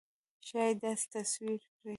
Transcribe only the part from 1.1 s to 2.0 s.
تصویر کړي.